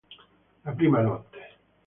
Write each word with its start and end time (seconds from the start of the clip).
La 0.63 0.71
prima 0.73 1.03
notte 1.03 1.37